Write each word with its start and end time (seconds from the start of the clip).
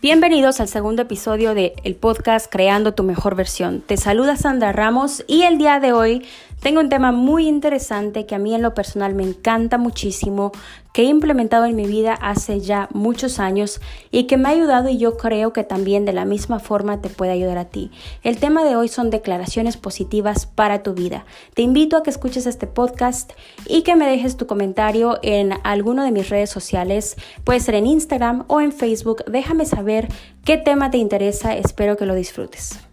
Bienvenidos 0.00 0.60
al 0.60 0.68
segundo 0.68 1.02
episodio 1.02 1.54
de 1.54 1.74
el 1.82 1.96
podcast 1.96 2.46
Creando 2.48 2.94
tu 2.94 3.02
mejor 3.02 3.34
versión. 3.34 3.80
Te 3.80 3.96
saluda 3.96 4.36
Sandra 4.36 4.70
Ramos 4.70 5.24
y 5.26 5.42
el 5.42 5.58
día 5.58 5.80
de 5.80 5.92
hoy 5.92 6.24
tengo 6.60 6.80
un 6.80 6.88
tema 6.88 7.12
muy 7.12 7.46
interesante 7.46 8.26
que 8.26 8.34
a 8.34 8.38
mí 8.38 8.54
en 8.54 8.62
lo 8.62 8.74
personal 8.74 9.14
me 9.14 9.22
encanta 9.22 9.78
muchísimo, 9.78 10.52
que 10.92 11.02
he 11.02 11.04
implementado 11.04 11.66
en 11.66 11.76
mi 11.76 11.86
vida 11.86 12.14
hace 12.14 12.60
ya 12.60 12.88
muchos 12.92 13.38
años 13.38 13.80
y 14.10 14.24
que 14.24 14.36
me 14.36 14.48
ha 14.48 14.52
ayudado 14.52 14.88
y 14.88 14.98
yo 14.98 15.16
creo 15.16 15.52
que 15.52 15.62
también 15.62 16.04
de 16.04 16.12
la 16.12 16.24
misma 16.24 16.58
forma 16.58 17.00
te 17.00 17.10
puede 17.10 17.30
ayudar 17.30 17.58
a 17.58 17.66
ti. 17.66 17.92
El 18.24 18.38
tema 18.38 18.64
de 18.64 18.74
hoy 18.74 18.88
son 18.88 19.10
declaraciones 19.10 19.76
positivas 19.76 20.46
para 20.46 20.82
tu 20.82 20.94
vida. 20.94 21.24
Te 21.54 21.62
invito 21.62 21.96
a 21.96 22.02
que 22.02 22.10
escuches 22.10 22.46
este 22.46 22.66
podcast 22.66 23.32
y 23.66 23.82
que 23.82 23.94
me 23.94 24.08
dejes 24.10 24.36
tu 24.36 24.48
comentario 24.48 25.20
en 25.22 25.52
alguno 25.62 26.02
de 26.02 26.10
mis 26.10 26.28
redes 26.28 26.50
sociales, 26.50 27.16
puede 27.44 27.60
ser 27.60 27.76
en 27.76 27.86
Instagram 27.86 28.44
o 28.48 28.60
en 28.60 28.72
Facebook. 28.72 29.24
Déjame 29.26 29.66
saber 29.66 30.08
qué 30.44 30.56
tema 30.56 30.90
te 30.90 30.98
interesa, 30.98 31.56
espero 31.56 31.96
que 31.96 32.06
lo 32.06 32.14
disfrutes. 32.14 32.87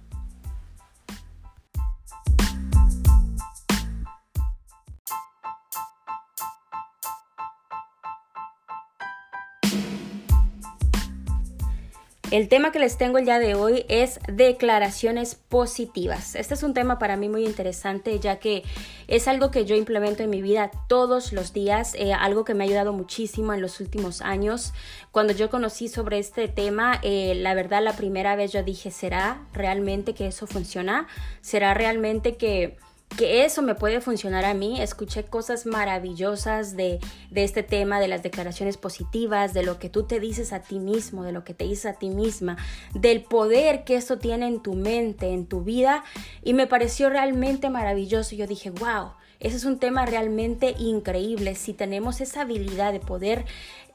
El 12.35 12.49
tema 12.49 12.73
que 12.73 12.79
les 12.79 12.97
tengo 12.97 13.17
el 13.17 13.23
día 13.23 13.39
de 13.39 13.55
hoy 13.55 13.85
es 13.87 14.19
declaraciones 14.27 15.35
positivas. 15.35 16.35
Este 16.35 16.53
es 16.53 16.63
un 16.63 16.73
tema 16.73 16.99
para 16.99 17.15
mí 17.15 17.29
muy 17.29 17.45
interesante 17.45 18.19
ya 18.19 18.39
que 18.39 18.63
es 19.07 19.29
algo 19.29 19.51
que 19.51 19.63
yo 19.63 19.73
implemento 19.77 20.21
en 20.21 20.31
mi 20.31 20.41
vida 20.41 20.69
todos 20.89 21.31
los 21.31 21.53
días, 21.53 21.95
eh, 21.95 22.11
algo 22.11 22.43
que 22.43 22.53
me 22.53 22.65
ha 22.65 22.67
ayudado 22.67 22.91
muchísimo 22.91 23.53
en 23.53 23.61
los 23.61 23.79
últimos 23.79 24.21
años. 24.21 24.73
Cuando 25.11 25.31
yo 25.31 25.49
conocí 25.49 25.87
sobre 25.87 26.19
este 26.19 26.49
tema, 26.49 26.99
eh, 27.03 27.35
la 27.35 27.53
verdad 27.53 27.81
la 27.81 27.95
primera 27.95 28.35
vez 28.35 28.51
yo 28.51 28.63
dije, 28.63 28.91
¿será 28.91 29.47
realmente 29.53 30.13
que 30.13 30.27
eso 30.27 30.45
funciona? 30.45 31.07
¿Será 31.39 31.73
realmente 31.73 32.35
que 32.35 32.75
que 33.17 33.45
eso 33.45 33.61
me 33.61 33.75
puede 33.75 34.01
funcionar 34.01 34.45
a 34.45 34.53
mí. 34.53 34.81
Escuché 34.81 35.23
cosas 35.23 35.65
maravillosas 35.65 36.75
de, 36.75 36.99
de, 37.31 37.43
este 37.43 37.63
tema, 37.63 37.99
de 37.99 38.07
las 38.07 38.23
declaraciones 38.23 38.77
positivas, 38.77 39.53
de 39.53 39.63
lo 39.63 39.79
que 39.79 39.89
tú 39.89 40.03
te 40.03 40.19
dices 40.19 40.53
a 40.53 40.61
ti 40.61 40.79
mismo, 40.79 41.23
de 41.23 41.31
lo 41.31 41.43
que 41.43 41.53
te 41.53 41.65
dices 41.65 41.85
a 41.85 41.93
ti 41.93 42.09
misma, 42.09 42.57
del 42.93 43.23
poder 43.23 43.83
que 43.83 43.95
esto 43.95 44.17
tiene 44.17 44.47
en 44.47 44.61
tu 44.61 44.73
mente, 44.73 45.33
en 45.33 45.45
tu 45.45 45.61
vida. 45.61 46.03
Y 46.43 46.53
me 46.53 46.67
pareció 46.67 47.09
realmente 47.09 47.69
maravilloso. 47.69 48.35
Yo 48.35 48.47
dije, 48.47 48.69
wow, 48.69 49.11
ese 49.39 49.57
es 49.57 49.65
un 49.65 49.79
tema 49.79 50.05
realmente 50.05 50.75
increíble. 50.77 51.55
Si 51.55 51.73
tenemos 51.73 52.21
esa 52.21 52.41
habilidad 52.41 52.93
de 52.93 52.99
poder 52.99 53.45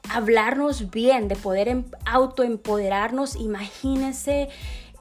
hablarnos 0.09 0.91
bien, 0.91 1.27
de 1.27 1.35
poder 1.35 1.67
em, 1.67 1.85
autoempoderarnos, 2.05 3.35
imagínense 3.35 4.49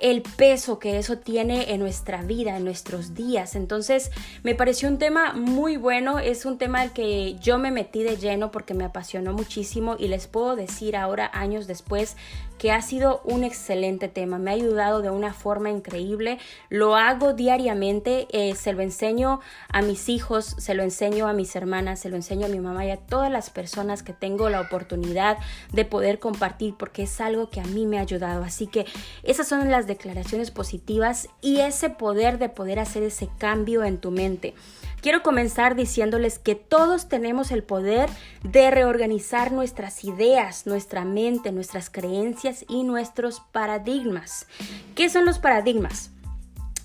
el 0.01 0.23
peso 0.23 0.79
que 0.79 0.99
eso 0.99 1.19
tiene 1.19 1.73
en 1.73 1.81
nuestra 1.81 2.23
vida, 2.23 2.57
en 2.57 2.65
nuestros 2.65 3.15
días. 3.15 3.55
Entonces, 3.55 4.11
me 4.43 4.55
pareció 4.55 4.89
un 4.89 4.99
tema 4.99 5.33
muy 5.35 5.77
bueno, 5.77 6.19
es 6.19 6.45
un 6.45 6.59
tema 6.59 6.81
al 6.81 6.93
que 6.93 7.37
yo 7.41 7.59
me 7.59 7.71
metí 7.71 8.03
de 8.03 8.17
lleno 8.17 8.51
porque 8.51 8.75
me 8.75 8.85
apasionó 8.85 9.33
muchísimo 9.33 9.97
y 9.99 10.09
les 10.09 10.27
puedo 10.27 10.57
decir 10.57 10.97
ahora, 10.97 11.31
años 11.33 11.67
después, 11.67 12.17
que 12.61 12.73
ha 12.73 12.83
sido 12.83 13.23
un 13.25 13.43
excelente 13.43 14.09
tema, 14.09 14.39
me 14.39 14.51
ha 14.51 14.55
ayudado 14.55 15.01
de 15.01 15.09
una 15.09 15.33
forma 15.33 15.71
increíble, 15.71 16.39
lo 16.69 16.95
hago 16.95 17.33
diariamente, 17.33 18.29
eh, 18.33 18.55
se 18.55 18.75
lo 18.75 18.83
enseño 18.83 19.41
a 19.71 19.81
mis 19.81 20.11
hijos, 20.11 20.57
se 20.59 20.75
lo 20.75 20.83
enseño 20.83 21.27
a 21.27 21.33
mis 21.33 21.57
hermanas, 21.57 22.01
se 22.01 22.11
lo 22.11 22.17
enseño 22.17 22.45
a 22.45 22.51
mi 22.51 22.61
mamá 22.61 22.85
y 22.85 22.91
a 22.91 22.99
todas 22.99 23.33
las 23.33 23.49
personas 23.49 24.03
que 24.03 24.13
tengo 24.13 24.51
la 24.51 24.61
oportunidad 24.61 25.39
de 25.73 25.87
poder 25.87 26.19
compartir 26.19 26.75
porque 26.77 27.05
es 27.05 27.19
algo 27.23 27.49
que 27.49 27.61
a 27.61 27.65
mí 27.65 27.87
me 27.87 27.97
ha 27.97 28.03
ayudado. 28.03 28.45
Así 28.45 28.67
que 28.67 28.85
esas 29.23 29.49
son 29.49 29.71
las 29.71 29.87
declaraciones 29.91 30.51
positivas 30.51 31.29
y 31.43 31.61
ese 31.61 31.91
poder 31.91 32.39
de 32.39 32.49
poder 32.49 32.79
hacer 32.79 33.03
ese 33.03 33.29
cambio 33.39 33.85
en 33.85 33.99
tu 33.99 34.11
mente. 34.11 34.55
Quiero 35.03 35.23
comenzar 35.23 35.75
diciéndoles 35.75 36.39
que 36.39 36.55
todos 36.55 37.09
tenemos 37.09 37.51
el 37.51 37.63
poder 37.63 38.09
de 38.43 38.71
reorganizar 38.71 39.51
nuestras 39.51 40.05
ideas, 40.05 40.67
nuestra 40.67 41.05
mente, 41.05 41.53
nuestras 41.53 41.91
creencias 41.91 42.65
y 42.69 42.85
nuestros 42.85 43.41
paradigmas. 43.53 44.47
¿Qué 44.95 45.09
son 45.11 45.25
los 45.25 45.39
paradigmas? 45.39 46.11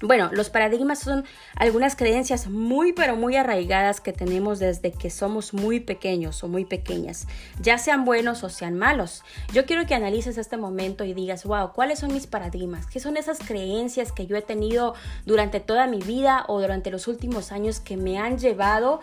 Bueno, 0.01 0.29
los 0.33 0.49
paradigmas 0.49 0.99
son 0.99 1.23
algunas 1.55 1.95
creencias 1.95 2.47
muy 2.47 2.91
pero 2.91 3.15
muy 3.15 3.37
arraigadas 3.37 4.01
que 4.01 4.11
tenemos 4.11 4.59
desde 4.59 4.91
que 4.91 5.09
somos 5.09 5.53
muy 5.53 5.79
pequeños 5.79 6.43
o 6.43 6.49
muy 6.49 6.65
pequeñas, 6.65 7.27
ya 7.61 7.77
sean 7.77 8.03
buenos 8.03 8.43
o 8.43 8.49
sean 8.49 8.77
malos. 8.77 9.23
Yo 9.53 9.65
quiero 9.65 9.85
que 9.85 9.95
analices 9.95 10.37
este 10.37 10.57
momento 10.57 11.05
y 11.05 11.13
digas, 11.13 11.45
wow, 11.45 11.71
¿cuáles 11.73 11.99
son 11.99 12.13
mis 12.13 12.27
paradigmas? 12.27 12.87
¿Qué 12.87 12.99
son 12.99 13.15
esas 13.15 13.39
creencias 13.39 14.11
que 14.11 14.27
yo 14.27 14.35
he 14.35 14.41
tenido 14.41 14.95
durante 15.25 15.61
toda 15.61 15.87
mi 15.87 15.99
vida 15.99 16.43
o 16.47 16.59
durante 16.59 16.91
los 16.91 17.07
últimos 17.07 17.51
años 17.53 17.79
que 17.79 17.95
me 17.95 18.19
han 18.19 18.37
llevado 18.37 18.99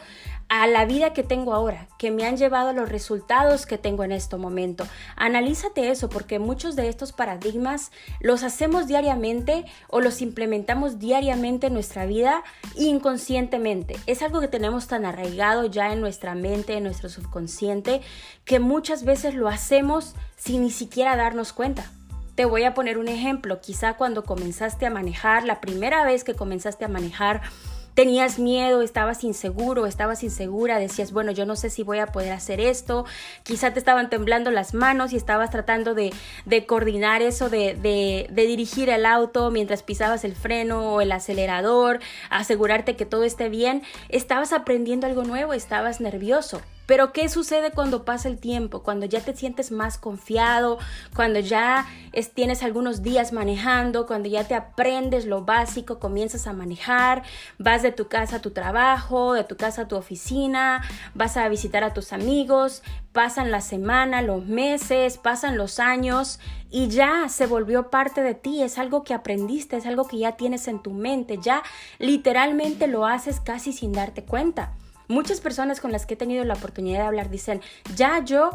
a 0.54 0.66
la 0.66 0.84
vida 0.84 1.14
que 1.14 1.22
tengo 1.22 1.54
ahora, 1.54 1.88
que 1.96 2.10
me 2.10 2.26
han 2.26 2.36
llevado 2.36 2.68
a 2.68 2.72
los 2.74 2.90
resultados 2.90 3.64
que 3.64 3.78
tengo 3.78 4.04
en 4.04 4.12
este 4.12 4.36
momento. 4.36 4.86
Analízate 5.16 5.88
eso 5.88 6.10
porque 6.10 6.38
muchos 6.38 6.76
de 6.76 6.90
estos 6.90 7.12
paradigmas 7.12 7.90
los 8.20 8.42
hacemos 8.42 8.86
diariamente 8.86 9.64
o 9.88 10.02
los 10.02 10.20
implementamos 10.20 10.98
diariamente 10.98 11.68
en 11.68 11.72
nuestra 11.72 12.04
vida 12.04 12.44
inconscientemente. 12.76 13.96
Es 14.06 14.20
algo 14.20 14.42
que 14.42 14.48
tenemos 14.48 14.88
tan 14.88 15.06
arraigado 15.06 15.64
ya 15.64 15.90
en 15.90 16.02
nuestra 16.02 16.34
mente, 16.34 16.74
en 16.74 16.84
nuestro 16.84 17.08
subconsciente, 17.08 18.02
que 18.44 18.60
muchas 18.60 19.06
veces 19.06 19.34
lo 19.34 19.48
hacemos 19.48 20.14
sin 20.36 20.64
ni 20.64 20.70
siquiera 20.70 21.16
darnos 21.16 21.54
cuenta. 21.54 21.90
Te 22.34 22.44
voy 22.44 22.64
a 22.64 22.74
poner 22.74 22.98
un 22.98 23.08
ejemplo. 23.08 23.62
Quizá 23.62 23.94
cuando 23.94 24.22
comenzaste 24.22 24.84
a 24.84 24.90
manejar, 24.90 25.44
la 25.44 25.62
primera 25.62 26.04
vez 26.04 26.24
que 26.24 26.34
comenzaste 26.34 26.84
a 26.84 26.88
manejar, 26.88 27.40
tenías 27.94 28.38
miedo, 28.38 28.82
estabas 28.82 29.24
inseguro, 29.24 29.86
estabas 29.86 30.22
insegura, 30.22 30.78
decías, 30.78 31.12
bueno, 31.12 31.32
yo 31.32 31.46
no 31.46 31.56
sé 31.56 31.70
si 31.70 31.82
voy 31.82 31.98
a 31.98 32.06
poder 32.06 32.32
hacer 32.32 32.60
esto, 32.60 33.04
quizá 33.42 33.72
te 33.72 33.78
estaban 33.78 34.10
temblando 34.10 34.50
las 34.50 34.74
manos 34.74 35.12
y 35.12 35.16
estabas 35.16 35.50
tratando 35.50 35.94
de, 35.94 36.12
coordinar 36.66 37.22
eso, 37.22 37.50
de, 37.50 37.74
de, 37.74 38.46
dirigir 38.46 38.88
el 38.88 39.06
auto 39.06 39.50
mientras 39.50 39.82
pisabas 39.82 40.24
el 40.24 40.34
freno 40.34 40.94
o 40.94 41.00
el 41.00 41.12
acelerador, 41.12 42.00
asegurarte 42.30 42.96
que 42.96 43.06
todo 43.06 43.24
esté 43.24 43.48
bien, 43.48 43.82
estabas 44.08 44.52
aprendiendo 44.52 45.06
algo 45.06 45.24
nuevo, 45.24 45.52
estabas 45.52 46.00
nervioso. 46.00 46.62
Pero 46.86 47.12
¿qué 47.12 47.28
sucede 47.28 47.70
cuando 47.70 48.04
pasa 48.04 48.28
el 48.28 48.38
tiempo? 48.38 48.82
Cuando 48.82 49.06
ya 49.06 49.20
te 49.20 49.34
sientes 49.34 49.70
más 49.70 49.98
confiado, 49.98 50.78
cuando 51.14 51.38
ya 51.38 51.86
tienes 52.34 52.62
algunos 52.62 53.02
días 53.02 53.32
manejando, 53.32 54.06
cuando 54.06 54.28
ya 54.28 54.46
te 54.46 54.54
aprendes 54.54 55.26
lo 55.26 55.44
básico, 55.44 55.98
comienzas 55.98 56.46
a 56.46 56.52
manejar, 56.52 57.22
vas 57.58 57.82
de 57.82 57.92
tu 57.92 58.08
casa 58.08 58.36
a 58.36 58.42
tu 58.42 58.50
trabajo, 58.50 59.34
de 59.34 59.44
tu 59.44 59.56
casa 59.56 59.82
a 59.82 59.88
tu 59.88 59.96
oficina, 59.96 60.82
vas 61.14 61.36
a 61.36 61.48
visitar 61.48 61.84
a 61.84 61.94
tus 61.94 62.12
amigos, 62.12 62.82
pasan 63.12 63.50
la 63.50 63.60
semana, 63.60 64.22
los 64.22 64.46
meses, 64.46 65.18
pasan 65.18 65.56
los 65.56 65.78
años 65.78 66.40
y 66.70 66.88
ya 66.88 67.28
se 67.28 67.46
volvió 67.46 67.90
parte 67.90 68.22
de 68.22 68.34
ti, 68.34 68.62
es 68.62 68.78
algo 68.78 69.04
que 69.04 69.14
aprendiste, 69.14 69.76
es 69.76 69.86
algo 69.86 70.08
que 70.08 70.18
ya 70.18 70.32
tienes 70.32 70.66
en 70.68 70.82
tu 70.82 70.90
mente, 70.90 71.38
ya 71.40 71.62
literalmente 71.98 72.86
lo 72.86 73.06
haces 73.06 73.40
casi 73.40 73.72
sin 73.72 73.92
darte 73.92 74.24
cuenta. 74.24 74.72
Muchas 75.12 75.42
personas 75.42 75.78
con 75.78 75.92
las 75.92 76.06
que 76.06 76.14
he 76.14 76.16
tenido 76.16 76.42
la 76.42 76.54
oportunidad 76.54 77.00
de 77.00 77.06
hablar 77.06 77.28
dicen, 77.28 77.60
ya 77.96 78.24
yo 78.24 78.48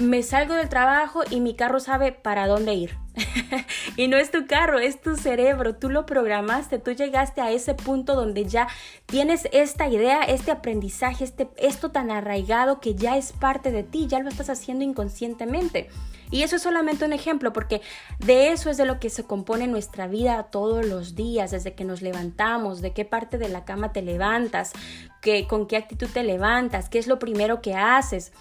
me 0.00 0.22
salgo 0.22 0.54
del 0.54 0.70
trabajo 0.70 1.20
y 1.28 1.40
mi 1.40 1.54
carro 1.54 1.80
sabe 1.80 2.12
para 2.12 2.46
dónde 2.46 2.72
ir. 2.72 3.01
y 3.96 4.08
no 4.08 4.16
es 4.16 4.30
tu 4.30 4.46
carro, 4.46 4.78
es 4.78 5.00
tu 5.00 5.16
cerebro, 5.16 5.74
tú 5.74 5.90
lo 5.90 6.06
programaste, 6.06 6.78
tú 6.78 6.92
llegaste 6.92 7.40
a 7.40 7.50
ese 7.50 7.74
punto 7.74 8.14
donde 8.14 8.46
ya 8.46 8.68
tienes 9.06 9.48
esta 9.52 9.88
idea, 9.88 10.22
este 10.22 10.50
aprendizaje, 10.50 11.24
este, 11.24 11.48
esto 11.56 11.90
tan 11.90 12.10
arraigado 12.10 12.80
que 12.80 12.94
ya 12.94 13.16
es 13.16 13.32
parte 13.32 13.70
de 13.70 13.82
ti, 13.82 14.06
ya 14.06 14.20
lo 14.20 14.28
estás 14.28 14.48
haciendo 14.48 14.84
inconscientemente. 14.84 15.88
Y 16.30 16.44
eso 16.44 16.56
es 16.56 16.62
solamente 16.62 17.04
un 17.04 17.12
ejemplo, 17.12 17.52
porque 17.52 17.82
de 18.18 18.52
eso 18.52 18.70
es 18.70 18.78
de 18.78 18.86
lo 18.86 18.98
que 18.98 19.10
se 19.10 19.24
compone 19.24 19.66
nuestra 19.66 20.06
vida 20.06 20.44
todos 20.44 20.86
los 20.86 21.14
días, 21.14 21.50
desde 21.50 21.74
que 21.74 21.84
nos 21.84 22.00
levantamos, 22.00 22.80
de 22.80 22.94
qué 22.94 23.04
parte 23.04 23.36
de 23.36 23.50
la 23.50 23.66
cama 23.66 23.92
te 23.92 24.00
levantas, 24.00 24.72
que, 25.20 25.46
con 25.46 25.66
qué 25.66 25.76
actitud 25.76 26.08
te 26.10 26.22
levantas, 26.22 26.88
qué 26.88 26.98
es 26.98 27.06
lo 27.06 27.18
primero 27.18 27.60
que 27.60 27.74
haces 27.74 28.32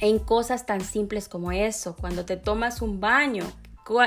en 0.00 0.18
cosas 0.18 0.66
tan 0.66 0.82
simples 0.82 1.26
como 1.26 1.52
eso, 1.52 1.96
cuando 1.96 2.26
te 2.26 2.36
tomas 2.36 2.82
un 2.82 3.00
baño, 3.00 3.44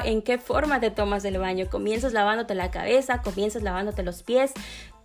en 0.04 0.22
qué 0.22 0.38
forma 0.38 0.80
te 0.80 0.92
tomas 0.92 1.24
el 1.26 1.38
baño. 1.38 1.70
Comienzas 1.70 2.14
lavándote 2.14 2.56
la 2.56 2.72
cabeza, 2.72 3.22
comienzas 3.22 3.64
lavándote 3.64 4.04
los 4.04 4.24
pies. 4.24 4.52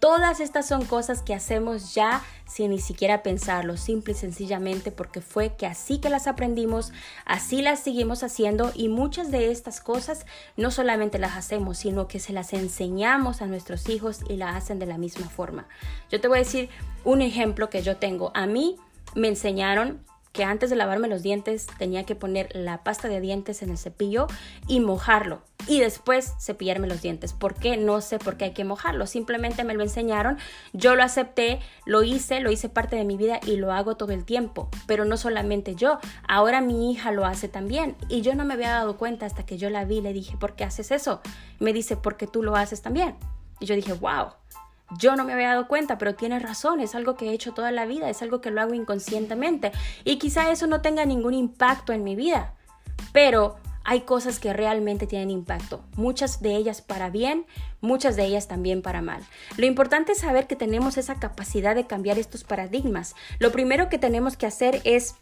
Todas 0.00 0.40
estas 0.40 0.66
son 0.66 0.84
cosas 0.84 1.22
que 1.22 1.32
hacemos 1.32 1.94
ya 1.94 2.22
sin 2.46 2.70
ni 2.70 2.78
siquiera 2.78 3.22
pensarlo, 3.22 3.78
simple 3.78 4.12
y 4.12 4.16
sencillamente 4.16 4.90
porque 4.90 5.22
fue 5.22 5.56
que 5.56 5.66
así 5.66 5.98
que 5.98 6.10
las 6.10 6.26
aprendimos, 6.26 6.92
así 7.24 7.62
las 7.62 7.80
seguimos 7.80 8.22
haciendo 8.22 8.70
y 8.74 8.88
muchas 8.88 9.30
de 9.30 9.50
estas 9.50 9.80
cosas 9.80 10.26
no 10.58 10.70
solamente 10.70 11.18
las 11.18 11.36
hacemos, 11.36 11.78
sino 11.78 12.06
que 12.06 12.20
se 12.20 12.34
las 12.34 12.52
enseñamos 12.52 13.40
a 13.40 13.46
nuestros 13.46 13.88
hijos 13.88 14.20
y 14.28 14.36
la 14.36 14.56
hacen 14.56 14.78
de 14.78 14.86
la 14.86 14.98
misma 14.98 15.28
forma. 15.30 15.66
Yo 16.10 16.20
te 16.20 16.28
voy 16.28 16.38
a 16.38 16.42
decir 16.42 16.68
un 17.04 17.22
ejemplo 17.22 17.70
que 17.70 17.82
yo 17.82 17.96
tengo. 17.96 18.30
A 18.34 18.46
mí 18.46 18.76
me 19.14 19.28
enseñaron 19.28 20.04
que 20.34 20.44
antes 20.44 20.68
de 20.68 20.76
lavarme 20.76 21.06
los 21.06 21.22
dientes 21.22 21.68
tenía 21.78 22.04
que 22.04 22.16
poner 22.16 22.48
la 22.54 22.82
pasta 22.82 23.08
de 23.08 23.20
dientes 23.20 23.62
en 23.62 23.70
el 23.70 23.78
cepillo 23.78 24.26
y 24.66 24.80
mojarlo 24.80 25.42
y 25.68 25.78
después 25.78 26.34
cepillarme 26.40 26.88
los 26.88 27.00
dientes. 27.00 27.32
¿Por 27.32 27.54
qué? 27.54 27.76
No 27.76 28.00
sé 28.00 28.18
por 28.18 28.36
qué 28.36 28.46
hay 28.46 28.50
que 28.50 28.64
mojarlo. 28.64 29.06
Simplemente 29.06 29.62
me 29.62 29.74
lo 29.74 29.84
enseñaron, 29.84 30.36
yo 30.72 30.96
lo 30.96 31.04
acepté, 31.04 31.60
lo 31.86 32.02
hice, 32.02 32.40
lo 32.40 32.50
hice 32.50 32.68
parte 32.68 32.96
de 32.96 33.04
mi 33.04 33.16
vida 33.16 33.38
y 33.46 33.56
lo 33.56 33.72
hago 33.72 33.96
todo 33.96 34.12
el 34.12 34.24
tiempo. 34.24 34.68
Pero 34.88 35.04
no 35.04 35.16
solamente 35.16 35.76
yo, 35.76 35.98
ahora 36.26 36.60
mi 36.60 36.90
hija 36.90 37.12
lo 37.12 37.24
hace 37.24 37.48
también 37.48 37.96
y 38.08 38.22
yo 38.22 38.34
no 38.34 38.44
me 38.44 38.54
había 38.54 38.70
dado 38.70 38.96
cuenta 38.96 39.26
hasta 39.26 39.46
que 39.46 39.56
yo 39.56 39.70
la 39.70 39.84
vi, 39.84 40.00
le 40.00 40.12
dije, 40.12 40.36
¿por 40.36 40.56
qué 40.56 40.64
haces 40.64 40.90
eso? 40.90 41.20
Me 41.60 41.72
dice, 41.72 41.96
porque 41.96 42.26
tú 42.26 42.42
lo 42.42 42.56
haces 42.56 42.82
también. 42.82 43.14
Y 43.60 43.66
yo 43.66 43.76
dije, 43.76 43.92
wow, 43.92 44.32
yo 44.98 45.16
no 45.16 45.24
me 45.24 45.32
había 45.32 45.48
dado 45.48 45.68
cuenta, 45.68 45.98
pero 45.98 46.14
tienes 46.14 46.42
razón, 46.42 46.80
es 46.80 46.94
algo 46.94 47.16
que 47.16 47.30
he 47.30 47.32
hecho 47.32 47.52
toda 47.52 47.70
la 47.70 47.86
vida, 47.86 48.10
es 48.10 48.22
algo 48.22 48.40
que 48.40 48.50
lo 48.50 48.60
hago 48.60 48.74
inconscientemente. 48.74 49.72
Y 50.04 50.18
quizá 50.18 50.50
eso 50.50 50.66
no 50.66 50.80
tenga 50.80 51.04
ningún 51.04 51.34
impacto 51.34 51.92
en 51.92 52.04
mi 52.04 52.16
vida, 52.16 52.54
pero 53.12 53.56
hay 53.84 54.00
cosas 54.00 54.38
que 54.38 54.52
realmente 54.52 55.06
tienen 55.06 55.30
impacto, 55.30 55.84
muchas 55.96 56.40
de 56.40 56.56
ellas 56.56 56.80
para 56.80 57.10
bien, 57.10 57.44
muchas 57.82 58.16
de 58.16 58.24
ellas 58.24 58.48
también 58.48 58.80
para 58.80 59.02
mal. 59.02 59.22
Lo 59.58 59.66
importante 59.66 60.12
es 60.12 60.18
saber 60.18 60.46
que 60.46 60.56
tenemos 60.56 60.96
esa 60.96 61.16
capacidad 61.16 61.74
de 61.74 61.86
cambiar 61.86 62.18
estos 62.18 62.44
paradigmas. 62.44 63.14
Lo 63.38 63.52
primero 63.52 63.90
que 63.90 63.98
tenemos 63.98 64.36
que 64.36 64.46
hacer 64.46 64.80
es 64.84 65.16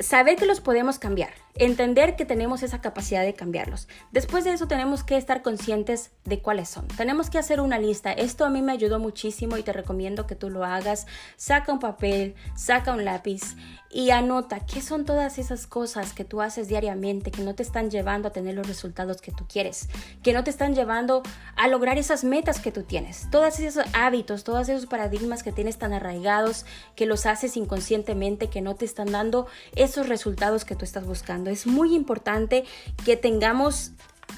saber 0.00 0.36
que 0.36 0.46
los 0.46 0.60
podemos 0.60 0.98
cambiar 0.98 1.30
entender 1.58 2.16
que 2.16 2.24
tenemos 2.24 2.62
esa 2.62 2.80
capacidad 2.80 3.22
de 3.22 3.34
cambiarlos. 3.34 3.88
Después 4.12 4.44
de 4.44 4.52
eso 4.52 4.68
tenemos 4.68 5.04
que 5.04 5.16
estar 5.16 5.42
conscientes 5.42 6.10
de 6.24 6.40
cuáles 6.40 6.68
son. 6.68 6.86
Tenemos 6.88 7.30
que 7.30 7.38
hacer 7.38 7.60
una 7.60 7.78
lista. 7.78 8.12
Esto 8.12 8.44
a 8.44 8.50
mí 8.50 8.62
me 8.62 8.72
ayudó 8.72 8.98
muchísimo 8.98 9.56
y 9.56 9.62
te 9.62 9.72
recomiendo 9.72 10.26
que 10.26 10.36
tú 10.36 10.50
lo 10.50 10.64
hagas. 10.64 11.06
Saca 11.36 11.72
un 11.72 11.80
papel, 11.80 12.34
saca 12.54 12.92
un 12.92 13.04
lápiz 13.04 13.56
y 13.90 14.10
anota 14.10 14.60
qué 14.60 14.82
son 14.82 15.04
todas 15.04 15.38
esas 15.38 15.66
cosas 15.66 16.12
que 16.12 16.24
tú 16.24 16.42
haces 16.42 16.68
diariamente 16.68 17.30
que 17.30 17.42
no 17.42 17.54
te 17.54 17.62
están 17.62 17.90
llevando 17.90 18.28
a 18.28 18.32
tener 18.32 18.54
los 18.54 18.66
resultados 18.66 19.20
que 19.22 19.32
tú 19.32 19.46
quieres, 19.48 19.88
que 20.22 20.32
no 20.32 20.44
te 20.44 20.50
están 20.50 20.74
llevando 20.74 21.22
a 21.56 21.68
lograr 21.68 21.98
esas 21.98 22.22
metas 22.22 22.60
que 22.60 22.70
tú 22.70 22.82
tienes. 22.82 23.28
Todos 23.30 23.58
esos 23.60 23.84
hábitos, 23.94 24.44
todos 24.44 24.68
esos 24.68 24.86
paradigmas 24.86 25.42
que 25.42 25.52
tienes 25.52 25.78
tan 25.78 25.92
arraigados, 25.92 26.66
que 26.96 27.06
los 27.06 27.26
haces 27.26 27.56
inconscientemente, 27.56 28.48
que 28.48 28.60
no 28.60 28.74
te 28.74 28.84
están 28.84 29.10
dando 29.10 29.46
esos 29.74 30.08
resultados 30.08 30.64
que 30.64 30.76
tú 30.76 30.84
estás 30.84 31.06
buscando 31.06 31.47
es 31.48 31.66
muy 31.66 31.94
importante 31.94 32.64
que 33.04 33.16
tengamos 33.16 33.92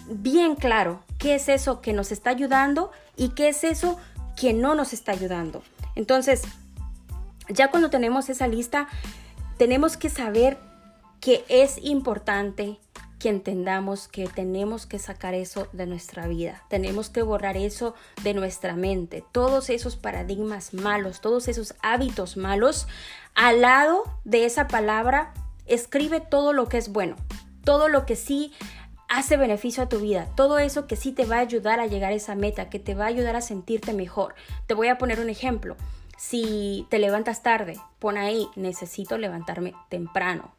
bien 0.09 0.55
claro 0.55 1.03
qué 1.19 1.35
es 1.35 1.49
eso 1.49 1.81
que 1.81 1.93
nos 1.93 2.13
está 2.13 2.31
ayudando 2.31 2.91
y 3.17 3.31
qué 3.31 3.49
es 3.49 3.65
eso 3.65 3.99
que 4.37 4.53
no 4.53 4.75
nos 4.75 4.93
está 4.93 5.13
ayudando. 5.13 5.63
Entonces, 5.95 6.43
ya 7.49 7.71
cuando 7.71 7.91
tenemos 7.91 8.29
esa 8.29 8.47
lista, 8.47 8.89
tenemos 9.59 9.97
que 9.97 10.09
saber 10.09 10.59
que 11.21 11.45
es 11.49 11.79
importante 11.83 12.79
que 13.19 13.29
entendamos 13.29 14.09
que 14.09 14.27
tenemos 14.27 14.87
que 14.87 14.99
sacar 14.99 15.35
eso 15.35 15.69
de 15.73 15.85
nuestra 15.85 16.27
vida, 16.27 16.65
tenemos 16.71 17.11
que 17.11 17.21
borrar 17.21 17.59
eso 17.59 17.95
de 18.23 18.33
nuestra 18.33 18.75
mente, 18.75 19.23
todos 19.31 19.69
esos 19.69 19.97
paradigmas 19.97 20.73
malos, 20.73 21.21
todos 21.21 21.47
esos 21.47 21.75
hábitos 21.83 22.39
malos, 22.39 22.89
al 23.35 23.61
lado 23.61 24.05
de 24.25 24.47
esa 24.47 24.69
palabra 24.69 25.35
escribe 25.71 26.21
todo 26.21 26.53
lo 26.53 26.69
que 26.69 26.79
es 26.79 26.93
bueno, 26.93 27.17
todo 27.65 27.89
lo 27.89 28.05
que 28.07 28.17
sí 28.17 28.53
hace 29.09 29.37
beneficio 29.37 29.83
a 29.83 29.89
tu 29.89 29.99
vida, 29.99 30.29
todo 30.37 30.59
eso 30.59 30.87
que 30.87 30.97
sí 30.97 31.13
te 31.13 31.25
va 31.25 31.37
a 31.37 31.41
ayudar 31.41 31.81
a 31.81 31.87
llegar 31.87 32.13
a 32.13 32.17
esa 32.17 32.35
meta, 32.35 32.71
que 32.71 32.79
te 32.79 32.95
va 32.95 33.05
a 33.05 33.09
ayudar 33.09 33.35
a 33.37 33.41
sentirte 33.41 33.93
mejor. 33.93 34.35
Te 34.67 34.75
voy 34.75 34.89
a 34.89 34.99
poner 34.99 35.19
un 35.21 35.29
ejemplo. 35.29 35.77
Si 36.17 36.87
te 36.91 36.99
levantas 36.99 37.43
tarde, 37.43 37.79
pon 37.99 38.19
ahí, 38.19 38.47
necesito 38.55 39.19
levantarme 39.19 39.75
temprano. 39.89 40.55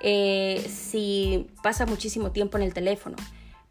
Eh, 0.00 0.66
si 0.68 1.48
pasa 1.62 1.86
muchísimo 1.86 2.32
tiempo 2.32 2.56
en 2.56 2.64
el 2.64 2.74
teléfono, 2.74 3.16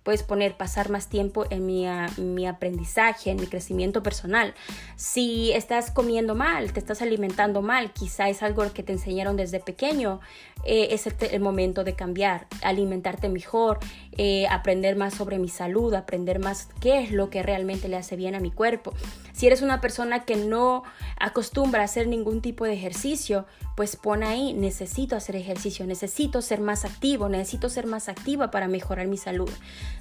Puedes 0.03 0.24
poner 0.24 0.57
pasar 0.57 0.89
más 0.89 1.09
tiempo 1.09 1.45
en 1.50 1.65
mi, 1.65 1.88
ah, 1.88 2.07
mi, 2.18 2.48
aprendizaje, 2.48 3.31
en 3.31 3.38
mi 3.38 3.48
crecimiento 3.48 4.01
personal. 4.01 4.56
Si 4.95 5.51
estás 5.51 5.92
comiendo 5.92 6.33
mal, 6.33 6.74
te 6.74 6.80
estás 6.80 7.01
alimentando 7.01 7.62
mal, 7.62 7.92
quizá 7.94 8.27
es 8.30 8.42
algo 8.42 8.63
que 8.74 8.83
te 8.83 8.94
enseñaron 8.94 9.38
desde 9.38 9.59
pequeño, 9.59 10.19
eh, 10.65 10.89
es 10.92 11.07
el, 11.07 11.39
momento 11.39 11.83
de 11.83 11.94
cambiar, 11.94 12.48
alimentarte 12.63 13.30
mejor, 13.30 13.80
eh, 14.18 14.48
aprender 14.48 14.95
más 14.95 15.13
sobre 15.13 15.39
mi 15.39 15.50
salud, 15.50 15.94
aprender 15.94 16.39
más 16.39 16.69
qué 16.80 17.03
es 17.03 17.12
lo 17.12 17.30
que 17.30 17.44
realmente 17.44 17.88
le 17.88 17.98
hace 17.98 18.15
bien 18.15 18.36
a 18.36 18.39
mi 18.39 18.51
cuerpo. 18.51 18.94
Si 19.33 19.48
eres 19.48 19.62
una 19.62 19.81
persona 19.81 20.25
que 20.25 20.36
no 20.36 20.83
acostumbra 21.19 21.81
a 21.81 21.86
hacer 21.86 22.07
ningún 22.07 22.42
tipo 22.42 22.66
de 22.66 22.74
ejercicio, 22.74 23.45
pues 23.75 23.95
pon 23.95 24.24
ahí, 24.24 24.54
necesito 24.54 25.16
hacer 25.16 25.36
ejercicio, 25.36 25.86
necesito 25.86 26.42
ser 26.42 26.62
más 26.62 26.86
activo, 26.86 27.30
necesito 27.30 27.69
ser 27.69 27.88
más 27.88 28.10
activa 28.10 28.51
para 28.51 28.68
mejorar 28.68 29.07
mi 29.07 29.18
salud. 29.18 29.50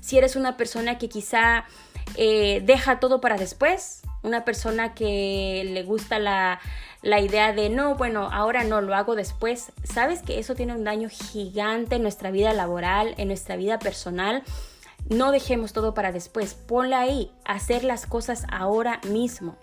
Si 0.01 0.19
eres 0.19 0.37
una 0.37 0.57
persona 0.57 0.99
que 0.99 1.09
quizá 1.09 1.65
eh, 2.17 2.63
deja 2.65 3.01
todo 3.01 3.21
para 3.21 3.37
después, 3.37 4.03
una 4.23 4.45
persona 4.45 4.95
que 4.95 5.63
le 5.73 5.83
gusta 5.83 6.19
la, 6.19 6.61
la 7.03 7.21
idea 7.21 7.53
de 7.53 7.71
no, 7.71 7.95
bueno, 7.95 8.29
ahora 8.33 8.65
no, 8.65 8.81
lo 8.81 8.95
hago 8.95 9.15
después, 9.15 9.73
sabes 9.85 10.23
que 10.23 10.39
eso 10.39 10.55
tiene 10.55 10.75
un 10.75 10.85
daño 10.85 11.09
gigante 11.09 11.97
en 11.97 12.03
nuestra 12.03 12.31
vida 12.31 12.53
laboral, 12.53 13.15
en 13.17 13.29
nuestra 13.29 13.57
vida 13.57 13.79
personal. 13.79 14.43
No 15.09 15.33
dejemos 15.33 15.73
todo 15.73 15.95
para 15.95 16.13
después, 16.13 16.55
ponla 16.55 17.01
ahí, 17.01 17.33
hacer 17.45 17.85
las 17.85 18.07
cosas 18.07 18.45
ahora 18.51 19.01
mismo. 19.09 19.57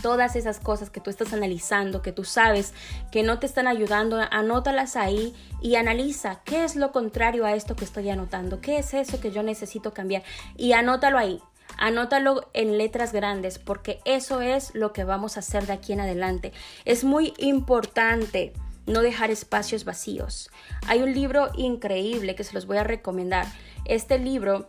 Todas 0.00 0.34
esas 0.34 0.58
cosas 0.58 0.90
que 0.90 1.00
tú 1.00 1.10
estás 1.10 1.32
analizando, 1.32 2.02
que 2.02 2.12
tú 2.12 2.24
sabes 2.24 2.72
que 3.12 3.22
no 3.22 3.38
te 3.38 3.46
están 3.46 3.68
ayudando, 3.68 4.18
anótalas 4.30 4.96
ahí 4.96 5.34
y 5.60 5.76
analiza 5.76 6.40
qué 6.44 6.64
es 6.64 6.76
lo 6.76 6.90
contrario 6.90 7.44
a 7.44 7.54
esto 7.54 7.76
que 7.76 7.84
estoy 7.84 8.08
anotando, 8.10 8.60
qué 8.60 8.78
es 8.78 8.94
eso 8.94 9.20
que 9.20 9.30
yo 9.30 9.42
necesito 9.42 9.92
cambiar 9.92 10.22
y 10.56 10.72
anótalo 10.72 11.18
ahí. 11.18 11.40
Anótalo 11.78 12.48
en 12.52 12.78
letras 12.78 13.12
grandes 13.12 13.58
porque 13.58 14.00
eso 14.04 14.40
es 14.40 14.74
lo 14.74 14.92
que 14.92 15.04
vamos 15.04 15.36
a 15.36 15.40
hacer 15.40 15.66
de 15.66 15.72
aquí 15.72 15.92
en 15.92 16.00
adelante. 16.00 16.52
Es 16.84 17.04
muy 17.04 17.34
importante 17.38 18.52
no 18.86 19.00
dejar 19.00 19.30
espacios 19.30 19.84
vacíos. 19.84 20.50
Hay 20.86 21.02
un 21.02 21.12
libro 21.12 21.50
increíble 21.56 22.34
que 22.34 22.44
se 22.44 22.54
los 22.54 22.66
voy 22.66 22.78
a 22.78 22.84
recomendar. 22.84 23.46
Este 23.84 24.18
libro 24.18 24.68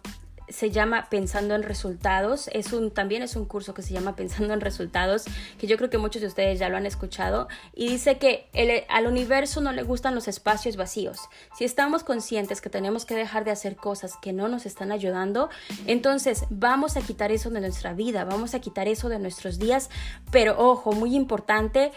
se 0.50 0.72
llama 0.72 1.08
Pensando 1.10 1.56
en 1.56 1.64
Resultados. 1.64 2.50
Es 2.54 2.74
un, 2.74 2.92
también 2.92 3.24
es 3.24 3.36
un 3.36 3.46
curso 3.46 3.74
que 3.74 3.82
se 3.82 3.94
llama 3.94 4.16
Pensando 4.16 4.54
en 4.54 4.62
Resultados, 4.62 5.24
que 5.58 5.68
yo 5.68 5.78
creo 5.78 5.90
que 5.90 5.98
muchos 5.98 6.22
de 6.22 6.28
ustedes 6.28 6.60
ya 6.60 6.70
lo 6.70 6.78
han 6.78 6.86
escuchado. 6.86 7.48
Y 7.74 7.90
dice 7.90 8.18
que 8.18 8.50
al 8.90 9.08
universo 9.08 9.62
no 9.62 9.72
le 9.72 9.84
gustan 9.84 10.16
los 10.16 10.28
espacios 10.28 10.76
vacíos. 10.76 11.20
Si 11.58 11.64
estamos 11.64 12.04
conscientes 12.04 12.62
que 12.62 12.70
tenemos 12.70 13.06
que 13.06 13.16
dejar 13.16 13.46
de 13.46 13.52
hacer 13.52 13.76
cosas 13.76 14.14
que 14.22 14.34
no 14.34 14.48
nos 14.48 14.66
están 14.66 14.92
ayudando, 14.92 15.50
entonces 15.88 16.46
vamos 16.50 16.98
a 16.98 17.02
quitar 17.02 17.32
eso 17.32 17.50
de 17.50 17.62
nuestra 17.62 17.94
vida, 17.94 18.26
vamos 18.26 18.54
a 18.54 18.60
quitar 18.60 18.88
eso 18.88 19.10
de 19.10 19.20
nuestros 19.20 19.60
días. 19.60 19.90
Pero 20.32 20.56
ojo, 20.58 20.92
muy 20.92 21.16
importante, 21.16 21.92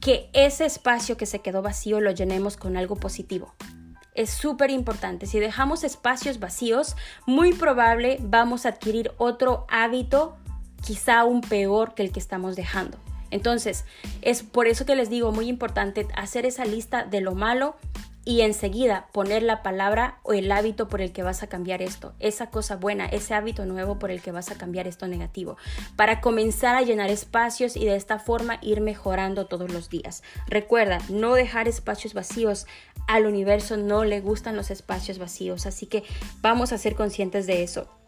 que 0.00 0.30
ese 0.32 0.64
espacio 0.64 1.16
que 1.16 1.26
se 1.26 1.40
quedó 1.40 1.62
vacío 1.62 2.00
lo 2.00 2.10
llenemos 2.10 2.56
con 2.56 2.76
algo 2.76 2.96
positivo 2.96 3.54
es 4.14 4.30
súper 4.30 4.70
importante. 4.70 5.26
Si 5.26 5.40
dejamos 5.40 5.84
espacios 5.84 6.40
vacíos, 6.40 6.96
muy 7.26 7.52
probable 7.52 8.18
vamos 8.20 8.66
a 8.66 8.70
adquirir 8.70 9.12
otro 9.18 9.66
hábito, 9.70 10.36
quizá 10.84 11.24
un 11.24 11.40
peor 11.40 11.94
que 11.94 12.02
el 12.02 12.12
que 12.12 12.20
estamos 12.20 12.56
dejando. 12.56 12.98
Entonces, 13.30 13.84
es 14.22 14.42
por 14.42 14.66
eso 14.66 14.84
que 14.84 14.96
les 14.96 15.08
digo, 15.08 15.30
muy 15.30 15.48
importante 15.48 16.08
hacer 16.16 16.46
esa 16.46 16.64
lista 16.64 17.04
de 17.04 17.20
lo 17.20 17.34
malo 17.34 17.76
y 18.30 18.42
enseguida 18.42 19.08
poner 19.10 19.42
la 19.42 19.60
palabra 19.60 20.20
o 20.22 20.34
el 20.34 20.52
hábito 20.52 20.86
por 20.86 21.00
el 21.00 21.10
que 21.10 21.24
vas 21.24 21.42
a 21.42 21.48
cambiar 21.48 21.82
esto, 21.82 22.14
esa 22.20 22.48
cosa 22.48 22.76
buena, 22.76 23.06
ese 23.06 23.34
hábito 23.34 23.66
nuevo 23.66 23.98
por 23.98 24.12
el 24.12 24.22
que 24.22 24.30
vas 24.30 24.52
a 24.52 24.54
cambiar 24.54 24.86
esto 24.86 25.08
negativo, 25.08 25.56
para 25.96 26.20
comenzar 26.20 26.76
a 26.76 26.82
llenar 26.82 27.10
espacios 27.10 27.76
y 27.76 27.84
de 27.86 27.96
esta 27.96 28.20
forma 28.20 28.58
ir 28.62 28.82
mejorando 28.82 29.46
todos 29.46 29.72
los 29.72 29.90
días. 29.90 30.22
Recuerda, 30.46 31.00
no 31.08 31.34
dejar 31.34 31.66
espacios 31.66 32.14
vacíos. 32.14 32.68
Al 33.08 33.26
universo 33.26 33.76
no 33.76 34.04
le 34.04 34.20
gustan 34.20 34.54
los 34.54 34.70
espacios 34.70 35.18
vacíos, 35.18 35.66
así 35.66 35.86
que 35.86 36.04
vamos 36.40 36.72
a 36.72 36.78
ser 36.78 36.94
conscientes 36.94 37.48
de 37.48 37.64
eso. 37.64 37.99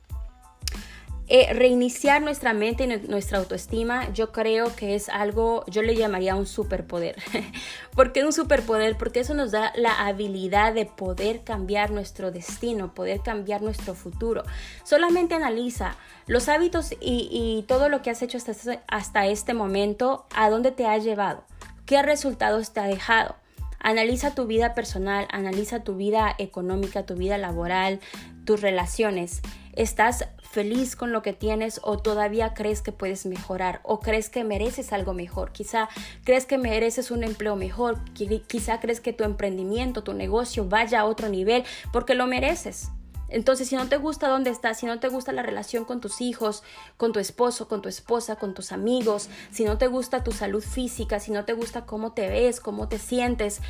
Eh, 1.28 1.54
reiniciar 1.54 2.20
nuestra 2.20 2.52
mente 2.52 2.84
y 2.84 3.08
nuestra 3.08 3.38
autoestima, 3.38 4.12
yo 4.12 4.32
creo 4.32 4.74
que 4.74 4.96
es 4.96 5.08
algo, 5.08 5.64
yo 5.68 5.80
le 5.80 5.94
llamaría 5.94 6.34
un 6.34 6.46
superpoder. 6.46 7.16
¿Por 7.94 8.12
qué 8.12 8.24
un 8.24 8.32
superpoder? 8.32 8.98
Porque 8.98 9.20
eso 9.20 9.32
nos 9.32 9.52
da 9.52 9.72
la 9.76 10.06
habilidad 10.06 10.74
de 10.74 10.84
poder 10.84 11.44
cambiar 11.44 11.92
nuestro 11.92 12.32
destino, 12.32 12.92
poder 12.92 13.20
cambiar 13.20 13.62
nuestro 13.62 13.94
futuro. 13.94 14.42
Solamente 14.84 15.34
analiza 15.34 15.96
los 16.26 16.48
hábitos 16.48 16.92
y, 17.00 17.64
todo 17.68 17.88
lo 17.88 18.02
que 18.02 18.10
has 18.10 18.20
hecho 18.22 18.36
hasta, 18.36 18.52
hasta 18.88 19.26
este 19.26 19.54
momento, 19.54 20.26
a 20.34 20.50
dónde 20.50 20.72
te 20.72 20.86
ha 20.86 20.98
llevado, 20.98 21.44
qué 21.86 22.02
resultados 22.02 22.72
te 22.72 22.80
ha 22.80 22.86
dejado. 22.86 23.36
Analiza 23.78 24.34
tu 24.34 24.46
vida 24.46 24.74
personal, 24.74 25.26
analiza 25.30 25.82
tu 25.82 25.96
vida 25.96 26.34
económica, 26.38 27.06
tu 27.06 27.14
vida 27.14 27.38
laboral, 27.38 28.00
tus 28.44 28.60
relaciones. 28.60 29.40
¿Estás 29.74 30.28
feliz 30.50 30.96
con 30.96 31.12
lo 31.12 31.22
que 31.22 31.32
tienes 31.32 31.80
o 31.82 31.96
todavía 31.96 32.52
crees 32.52 32.82
que 32.82 32.92
puedes 32.92 33.24
mejorar 33.24 33.80
o 33.84 34.00
crees 34.00 34.28
que 34.28 34.44
mereces 34.44 34.92
algo 34.92 35.14
mejor? 35.14 35.52
Quizá 35.52 35.88
crees 36.24 36.44
que 36.44 36.58
mereces 36.58 37.10
un 37.10 37.24
empleo 37.24 37.56
mejor, 37.56 37.98
quizá 38.12 38.80
crees 38.80 39.00
que 39.00 39.14
tu 39.14 39.24
emprendimiento, 39.24 40.02
tu 40.02 40.12
negocio 40.12 40.66
vaya 40.66 41.00
a 41.00 41.04
otro 41.06 41.30
nivel 41.30 41.64
porque 41.90 42.14
lo 42.14 42.26
mereces. 42.26 42.90
Entonces, 43.32 43.68
si 43.68 43.76
no 43.76 43.88
te 43.88 43.96
gusta 43.96 44.28
dónde 44.28 44.50
estás, 44.50 44.78
si 44.78 44.84
no 44.84 45.00
te 45.00 45.08
gusta 45.08 45.32
la 45.32 45.42
relación 45.42 45.86
con 45.86 46.02
tus 46.02 46.20
hijos, 46.20 46.62
con 46.98 47.12
tu 47.12 47.18
esposo, 47.18 47.66
con 47.66 47.80
tu 47.80 47.88
esposa, 47.88 48.36
con 48.36 48.52
tus 48.52 48.72
amigos, 48.72 49.30
si 49.50 49.64
no 49.64 49.78
te 49.78 49.86
gusta 49.86 50.22
tu 50.22 50.32
salud 50.32 50.62
física, 50.62 51.18
si 51.18 51.30
no 51.30 51.46
te 51.46 51.54
gusta 51.54 51.86
cómo 51.86 52.12
te 52.12 52.28
ves, 52.28 52.60
cómo 52.60 52.88
te 52.88 52.98
sientes, 52.98 53.62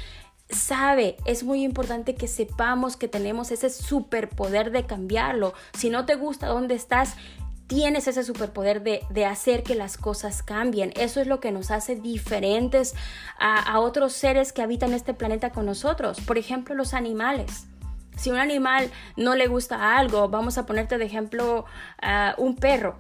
sabe, 0.53 1.17
es 1.25 1.45
muy 1.45 1.63
importante 1.63 2.15
que 2.15 2.29
sepamos 2.29 2.97
que 2.97 3.09
tenemos 3.09 3.51
ese 3.51 3.71
superpoder 3.71 4.71
de 4.71 4.87
cambiarlo. 4.87 5.55
Si 5.75 5.91
no 5.91 6.07
te 6.07 6.15
gusta 6.15 6.47
dónde 6.47 6.75
estás, 6.75 7.17
tienes 7.67 8.07
ese 8.07 8.23
superpoder 8.23 8.83
de, 8.83 9.25
hacer 9.25 9.63
que 9.63 9.75
las 9.75 9.97
cosas 9.97 10.43
cambien. 10.43 10.93
Eso 10.97 11.21
es 11.21 11.27
lo 11.27 11.41
que 11.41 11.53
nos 11.53 11.71
hace 11.71 11.97
diferentes 11.97 12.95
a, 13.39 13.81
otros 13.81 14.13
seres 14.13 14.53
que 14.53 14.63
habitan 14.63 14.93
este 14.93 15.15
planeta 15.15 15.51
con 15.51 15.67
nosotros. 15.67 16.21
Por 16.21 16.39
ejemplo, 16.39 16.75
los 16.75 16.95
animales. 16.95 17.67
Si 18.17 18.31
un 18.31 18.37
animal 18.37 18.91
no 19.17 19.35
le 19.35 19.47
gusta 19.47 19.97
algo, 19.97 20.29
vamos 20.29 20.59
a 20.59 20.67
ponerte 20.67 20.99
de 20.99 21.07
ejemplo 21.07 21.65
un 22.37 22.57
perro. 22.57 22.99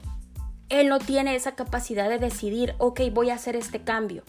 Él 0.70 0.88
no 0.88 0.98
tiene 0.98 1.34
esa 1.34 1.54
capacidad 1.54 2.08
de 2.08 2.18
decidir, 2.18 2.74
ok, 2.78 3.00
voy 3.12 3.28
a 3.28 3.34
hacer 3.34 3.56
este 3.56 3.82
cambio 3.82 4.22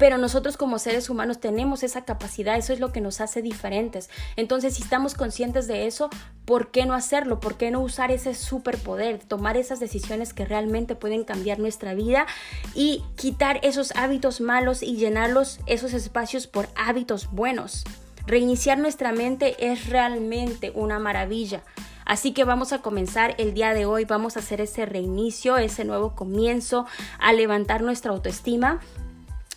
pero 0.00 0.16
nosotros 0.16 0.56
como 0.56 0.78
seres 0.78 1.10
humanos 1.10 1.40
tenemos 1.40 1.82
esa 1.82 2.06
capacidad, 2.06 2.56
eso 2.56 2.72
es 2.72 2.80
lo 2.80 2.90
que 2.90 3.02
nos 3.02 3.20
hace 3.20 3.42
diferentes. 3.42 4.08
Entonces, 4.34 4.74
si 4.74 4.82
estamos 4.82 5.12
conscientes 5.12 5.66
de 5.66 5.86
eso, 5.86 6.08
¿por 6.46 6.70
qué 6.70 6.86
no 6.86 6.94
hacerlo? 6.94 7.38
¿Por 7.38 7.58
qué 7.58 7.70
no 7.70 7.80
usar 7.80 8.10
ese 8.10 8.34
superpoder, 8.34 9.18
tomar 9.18 9.58
esas 9.58 9.78
decisiones 9.78 10.32
que 10.32 10.46
realmente 10.46 10.94
pueden 10.94 11.24
cambiar 11.24 11.58
nuestra 11.58 11.92
vida 11.92 12.26
y 12.74 13.04
quitar 13.14 13.60
esos 13.62 13.94
hábitos 13.94 14.40
malos 14.40 14.82
y 14.82 14.96
llenarlos, 14.96 15.60
esos 15.66 15.92
espacios 15.92 16.46
por 16.46 16.70
hábitos 16.76 17.30
buenos? 17.30 17.84
Reiniciar 18.26 18.78
nuestra 18.78 19.12
mente 19.12 19.70
es 19.70 19.90
realmente 19.90 20.72
una 20.74 20.98
maravilla. 20.98 21.62
Así 22.06 22.32
que 22.32 22.44
vamos 22.44 22.72
a 22.72 22.80
comenzar 22.80 23.34
el 23.36 23.52
día 23.52 23.74
de 23.74 23.84
hoy, 23.84 24.06
vamos 24.06 24.36
a 24.36 24.40
hacer 24.40 24.62
ese 24.62 24.86
reinicio, 24.86 25.58
ese 25.58 25.84
nuevo 25.84 26.14
comienzo, 26.14 26.86
a 27.18 27.34
levantar 27.34 27.82
nuestra 27.82 28.12
autoestima 28.12 28.80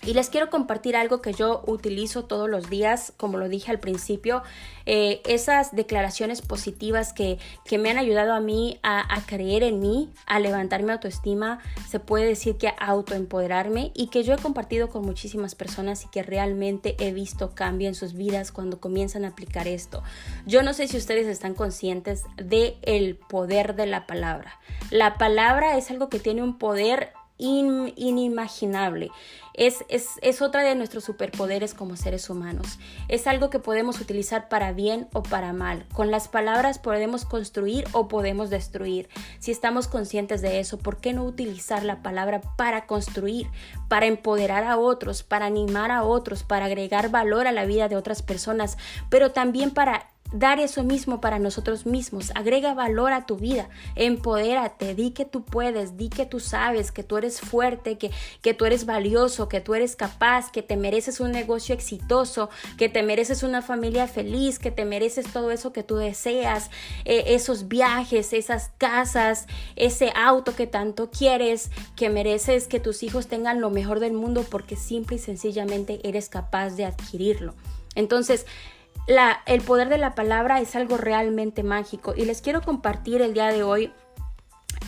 y 0.05 0.13
les 0.13 0.29
quiero 0.29 0.49
compartir 0.49 0.95
algo 0.95 1.21
que 1.21 1.33
yo 1.33 1.63
utilizo 1.65 2.25
todos 2.25 2.49
los 2.49 2.69
días, 2.69 3.13
como 3.17 3.37
lo 3.37 3.49
dije 3.49 3.71
al 3.71 3.79
principio, 3.79 4.43
eh, 4.85 5.21
esas 5.25 5.75
declaraciones 5.75 6.41
positivas 6.41 7.13
que, 7.13 7.39
que, 7.65 7.77
me 7.77 7.89
han 7.89 7.97
ayudado 7.97 8.33
a 8.33 8.39
mí 8.39 8.79
a, 8.83 9.21
creer 9.25 9.63
en 9.63 9.79
mí, 9.79 10.09
a 10.25 10.39
levantar 10.39 10.83
mi 10.83 10.91
autoestima, 10.91 11.59
se 11.87 11.99
puede 11.99 12.25
decir 12.25 12.57
que 12.57 12.67
a 12.67 12.73
autoempoderarme 12.77 13.91
y 13.93 14.07
que 14.07 14.23
yo 14.23 14.33
he 14.33 14.37
compartido 14.37 14.89
con 14.89 15.05
muchísimas 15.05 15.55
personas 15.55 16.03
y 16.03 16.07
que 16.09 16.23
realmente 16.23 16.95
he 16.99 17.13
visto 17.13 17.55
cambio 17.55 17.87
en 17.87 17.95
sus 17.95 18.13
vidas 18.13 18.51
cuando 18.51 18.79
comienzan 18.79 19.25
a 19.25 19.29
aplicar 19.29 19.67
esto. 19.67 20.03
Yo 20.45 20.63
no 20.63 20.73
sé 20.73 20.87
si 20.87 20.97
ustedes 20.97 21.27
están 21.27 21.53
conscientes 21.53 22.23
de 22.35 22.77
el 22.81 23.15
poder 23.15 23.75
de 23.75 23.85
la 23.85 24.05
palabra. 24.05 24.59
La 24.91 25.17
palabra 25.17 25.77
es 25.77 25.89
algo 25.91 26.09
que 26.09 26.19
tiene 26.19 26.43
un 26.43 26.57
poder 26.57 27.13
inimaginable. 27.37 29.09
Es, 29.53 29.85
es, 29.87 30.07
es, 30.21 30.41
otra 30.41 30.63
de 30.63 30.73
nuestros 30.73 31.03
superpoderes 31.03 31.73
como 31.73 31.95
seres 31.95 32.29
humanos. 32.29 32.79
Es 33.07 33.27
algo 33.27 33.49
que 33.49 33.59
podemos 33.59 33.99
utilizar 34.01 34.49
para 34.49 34.71
bien 34.71 35.07
o 35.13 35.21
para 35.21 35.53
mal. 35.53 35.85
Con 35.93 36.09
las 36.09 36.27
palabras 36.27 36.79
podemos 36.79 37.25
construir 37.25 37.85
o 37.91 38.07
podemos 38.07 38.49
destruir. 38.49 39.09
Si 39.39 39.51
estamos 39.51 39.87
conscientes 39.87 40.41
de 40.41 40.59
eso, 40.59 40.79
¿por 40.79 40.97
qué 40.97 41.13
no 41.13 41.23
utilizar 41.23 41.83
la 41.83 42.01
palabra 42.01 42.41
para 42.57 42.87
construir, 42.87 43.47
para 43.89 44.07
empoderar 44.07 44.63
a 44.63 44.77
otros, 44.77 45.21
para 45.21 45.45
animar 45.45 45.91
a 45.91 46.03
otros, 46.03 46.43
para 46.43 46.65
agregar 46.65 47.09
valor 47.09 47.45
a 47.45 47.51
la 47.51 47.65
vida 47.65 47.89
de 47.89 47.95
otras 47.95 48.23
personas, 48.23 48.77
pero 49.09 49.31
también 49.31 49.71
para 49.71 50.12
dar 50.33 50.59
eso 50.59 50.83
mismo 50.83 51.21
para 51.21 51.39
nosotros 51.39 51.85
mismos. 51.85 52.31
Agrega 52.35 52.73
valor 52.73 53.13
a 53.13 53.25
tu 53.25 53.37
vida, 53.37 53.69
empodérate, 53.95 54.95
di 54.95 55.11
que 55.11 55.25
tú 55.25 55.43
puedes, 55.43 55.95
di 55.95 56.09
que 56.09 56.25
tú 56.25 56.39
sabes, 56.39 56.91
que 56.91 57.03
tú 57.03 57.17
eres 57.17 57.39
fuerte, 57.39 57.97
que, 57.97 58.11
que 58.41 58.53
tú 58.53 58.65
eres 58.65 58.85
valioso, 58.85 59.47
que 59.47 59.61
tú 59.61 59.75
eres 59.75 59.95
capaz, 59.95 60.51
que 60.51 60.63
te 60.63 60.75
mereces 60.75 61.19
un 61.19 61.31
negocio 61.31 61.73
exitoso, 61.75 62.49
que 62.77 62.89
te 62.89 63.03
mereces 63.03 63.43
una 63.43 63.61
familia 63.61 64.07
feliz, 64.07 64.59
que 64.59 64.71
te 64.71 64.85
mereces 64.85 65.31
todo 65.31 65.51
eso 65.51 65.71
que 65.71 65.83
tú 65.83 65.95
deseas, 65.95 66.71
eh, 67.05 67.23
esos 67.27 67.67
viajes, 67.67 68.33
esas 68.33 68.71
casas, 68.77 69.45
ese 69.75 70.11
auto 70.15 70.55
que 70.55 70.67
tanto 70.67 71.11
quieres, 71.11 71.69
que 71.95 72.09
mereces 72.09 72.67
que 72.67 72.79
tus 72.79 73.03
hijos 73.03 73.27
tengan 73.27 73.61
lo 73.61 73.69
mejor 73.69 73.99
del 73.99 74.13
mundo 74.13 74.45
porque 74.49 74.75
simple 74.75 75.17
y 75.17 75.19
sencillamente 75.19 75.99
eres 76.03 76.29
capaz 76.29 76.71
de 76.71 76.85
adquirirlo. 76.85 77.53
Entonces, 77.95 78.45
el 79.07 79.61
poder 79.61 79.89
de 79.89 79.97
la 79.97 80.15
palabra 80.15 80.61
es 80.61 80.75
algo 80.75 80.97
realmente 80.97 81.63
mágico 81.63 82.13
y 82.15 82.25
les 82.25 82.41
quiero 82.41 82.61
compartir 82.61 83.21
el 83.21 83.33
día 83.33 83.47
de 83.47 83.63
hoy 83.63 83.91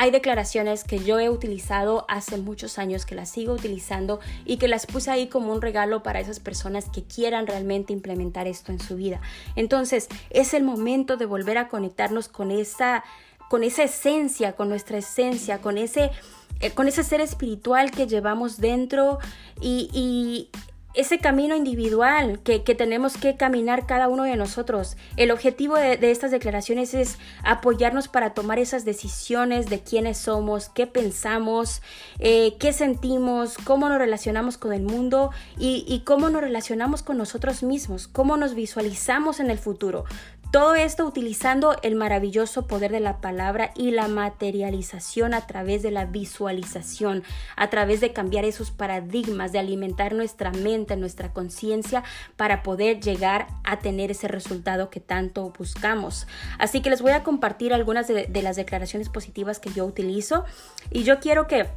hay 0.00 0.10
declaraciones 0.10 0.82
que 0.82 1.00
yo 1.00 1.20
he 1.20 1.28
utilizado 1.28 2.06
hace 2.08 2.38
muchos 2.38 2.78
años, 2.78 3.04
que 3.04 3.14
las 3.14 3.28
sigo 3.28 3.52
utilizando 3.52 4.18
y 4.46 4.56
que 4.56 4.66
las 4.66 4.86
puse 4.86 5.10
ahí 5.10 5.26
como 5.26 5.52
un 5.52 5.60
regalo 5.60 6.02
para 6.02 6.20
esas 6.20 6.40
personas 6.40 6.86
que 6.88 7.02
quieran 7.02 7.46
realmente 7.46 7.92
implementar 7.92 8.46
esto 8.46 8.72
en 8.72 8.80
su 8.80 8.96
vida. 8.96 9.20
Entonces, 9.56 10.08
es 10.30 10.54
el 10.54 10.64
momento 10.64 11.18
de 11.18 11.26
volver 11.26 11.58
a 11.58 11.68
conectarnos 11.68 12.28
con 12.28 12.50
esa, 12.50 13.04
con 13.50 13.62
esa 13.62 13.82
esencia, 13.82 14.52
con 14.52 14.70
nuestra 14.70 14.96
esencia, 14.96 15.58
con 15.58 15.76
ese, 15.76 16.12
eh, 16.60 16.70
con 16.70 16.88
ese 16.88 17.04
ser 17.04 17.20
espiritual 17.20 17.90
que 17.90 18.06
llevamos 18.06 18.56
dentro 18.56 19.18
y, 19.60 20.48
ese 20.94 21.18
camino 21.18 21.54
individual 21.54 22.40
que, 22.40 22.60
tenemos 22.74 23.16
que 23.16 23.36
caminar 23.36 23.86
cada 23.86 24.08
uno 24.08 24.24
de 24.24 24.36
nosotros. 24.36 24.96
El 25.16 25.30
objetivo 25.30 25.76
de, 25.76 25.98
estas 26.10 26.30
declaraciones 26.30 26.94
es 26.94 27.18
apoyarnos 27.44 28.08
para 28.08 28.34
tomar 28.34 28.58
esas 28.58 28.84
decisiones 28.84 29.66
de 29.66 29.80
quiénes 29.80 30.18
somos, 30.18 30.68
qué 30.68 30.86
pensamos, 30.86 31.82
eh, 32.18 32.56
qué 32.58 32.72
sentimos, 32.72 33.56
cómo 33.58 33.88
nos 33.88 33.98
relacionamos 33.98 34.58
con 34.58 34.72
el 34.72 34.82
mundo 34.82 35.30
y, 35.58 35.84
y 35.86 36.00
cómo 36.00 36.28
nos 36.30 36.42
relacionamos 36.42 37.02
con 37.02 37.18
nosotros 37.18 37.62
mismos, 37.62 38.08
cómo 38.08 38.36
nos 38.36 38.54
visualizamos 38.54 39.40
en 39.40 39.50
el 39.50 39.58
futuro. 39.58 40.04
Todo 40.50 40.74
esto 40.74 41.06
utilizando 41.06 41.76
el 41.82 41.94
maravilloso 41.94 42.66
poder 42.66 42.90
de 42.90 42.98
la 42.98 43.20
palabra 43.20 43.70
y 43.76 43.92
la 43.92 44.08
materialización 44.08 45.32
a 45.32 45.46
través 45.46 45.84
de 45.84 45.92
la 45.92 46.06
visualización, 46.06 47.22
a 47.54 47.70
través 47.70 48.00
de 48.00 48.12
cambiar 48.12 48.44
esos 48.44 48.72
paradigmas, 48.72 49.52
de 49.52 49.60
alimentar 49.60 50.12
nuestra 50.12 50.50
mente, 50.50 50.96
nuestra 50.96 51.32
conciencia 51.32 52.02
para 52.36 52.64
poder 52.64 52.98
llegar 52.98 53.46
a 53.62 53.78
tener 53.78 54.10
ese 54.10 54.26
resultado 54.26 54.90
que 54.90 54.98
tanto 54.98 55.52
buscamos. 55.56 56.26
Así 56.58 56.82
que 56.82 56.90
les 56.90 57.00
voy 57.00 57.12
a 57.12 57.22
compartir 57.22 57.72
algunas 57.72 58.08
de, 58.08 58.28
las 58.42 58.56
declaraciones 58.56 59.08
positivas 59.08 59.60
que 59.60 59.70
yo 59.70 59.86
utilizo 59.86 60.44
y 60.90 61.04
yo 61.04 61.20
quiero 61.20 61.46
que, 61.46 61.68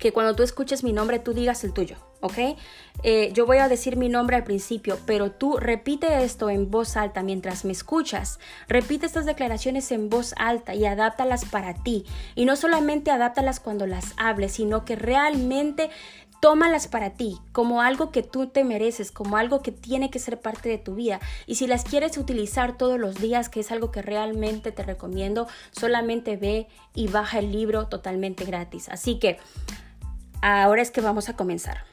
que 0.00 0.12
cuando 0.12 0.34
tú 0.34 0.42
escuches 0.42 0.82
mi 0.82 0.92
nombre 0.92 1.18
tú 1.18 1.32
digas 1.32 1.62
el 1.64 1.72
tuyo. 1.72 1.96
¿ok? 2.20 2.56
Eh, 3.02 3.30
yo 3.32 3.46
voy 3.46 3.58
a 3.58 3.68
decir 3.68 3.96
mi 3.96 4.08
nombre 4.08 4.36
al 4.36 4.44
principio, 4.44 4.98
pero 5.06 5.30
tú 5.30 5.56
repite 5.56 6.22
esto 6.22 6.50
en 6.50 6.70
voz 6.70 6.96
alta 6.96 7.22
mientras 7.22 7.64
me 7.64 7.72
escuchas. 7.72 8.38
Repite 8.68 9.06
estas 9.06 9.26
declaraciones 9.26 9.90
en 9.92 10.10
voz 10.10 10.34
alta 10.36 10.74
y 10.74 10.84
adáptalas 10.84 11.44
para 11.46 11.74
ti. 11.74 12.04
Y 12.34 12.44
no 12.44 12.56
solamente 12.56 13.10
adáptalas 13.10 13.60
cuando 13.60 13.86
las 13.86 14.12
hables, 14.16 14.52
sino 14.52 14.84
que 14.84 14.96
realmente 14.96 15.90
tómalas 16.40 16.88
para 16.88 17.10
ti, 17.10 17.38
como 17.52 17.82
algo 17.82 18.10
que 18.10 18.22
tú 18.22 18.46
te 18.46 18.64
mereces, 18.64 19.12
como 19.12 19.36
algo 19.36 19.60
que 19.60 19.72
tiene 19.72 20.10
que 20.10 20.18
ser 20.18 20.40
parte 20.40 20.70
de 20.70 20.78
tu 20.78 20.94
vida. 20.94 21.20
Y 21.46 21.56
si 21.56 21.66
las 21.66 21.84
quieres 21.84 22.16
utilizar 22.16 22.78
todos 22.78 22.98
los 22.98 23.16
días, 23.16 23.50
que 23.50 23.60
es 23.60 23.70
algo 23.70 23.90
que 23.90 24.00
realmente 24.00 24.72
te 24.72 24.82
recomiendo, 24.82 25.48
solamente 25.70 26.38
ve 26.38 26.66
y 26.94 27.08
baja 27.08 27.40
el 27.40 27.52
libro 27.52 27.88
totalmente 27.88 28.44
gratis. 28.46 28.88
Así 28.88 29.18
que 29.18 29.38
ahora 30.42 30.82
es 30.82 30.90
que 30.90 31.00
vamos 31.00 31.28
a 31.28 31.36
comenzar. 31.36 31.84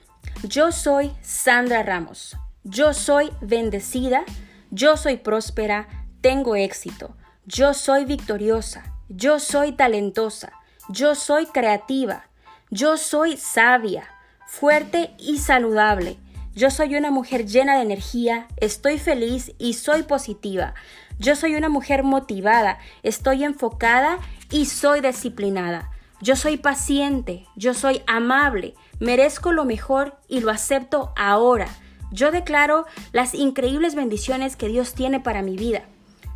Yo 0.44 0.72
soy 0.72 1.12
Sandra 1.22 1.84
Ramos. 1.84 2.38
Yo 2.64 2.94
soy 2.94 3.32
bendecida. 3.42 4.24
Yo 4.72 4.98
soy 4.98 5.18
próspera. 5.18 5.88
Tengo 6.22 6.56
éxito. 6.56 7.16
Yo 7.46 7.74
soy 7.74 8.06
victoriosa. 8.06 8.94
Yo 9.10 9.40
soy 9.40 9.72
talentosa. 9.74 10.54
Yo 10.90 11.16
soy 11.16 11.46
creativa. 11.48 12.28
Yo 12.70 12.98
soy 12.98 13.38
sabia, 13.38 14.10
fuerte 14.46 15.12
y 15.18 15.38
saludable. 15.38 16.18
Yo 16.54 16.70
soy 16.70 16.98
una 16.98 17.12
mujer 17.12 17.46
llena 17.46 17.78
de 17.78 17.84
energía, 17.84 18.48
estoy 18.58 19.00
feliz 19.00 19.54
y 19.58 19.76
soy 19.76 20.04
positiva. 20.04 20.74
Yo 21.18 21.38
soy 21.38 21.56
una 21.56 21.70
mujer 21.70 22.04
motivada, 22.04 22.78
estoy 23.04 23.46
enfocada 23.46 24.20
y 24.52 24.66
soy 24.66 25.00
disciplinada. 25.00 25.92
Yo 26.20 26.36
soy 26.36 26.58
paciente, 26.58 27.46
yo 27.56 27.76
soy 27.76 28.02
amable, 28.08 28.74
merezco 29.00 29.52
lo 29.52 29.66
mejor 29.66 30.18
y 30.28 30.40
lo 30.40 30.50
acepto 30.50 31.14
ahora. 31.16 31.68
Yo 32.12 32.32
declaro 32.32 32.86
las 33.12 33.36
increíbles 33.36 33.94
bendiciones 33.94 34.56
que 34.56 34.68
Dios 34.68 34.94
tiene 34.94 35.20
para 35.20 35.44
mi 35.44 35.56
vida. 35.56 35.84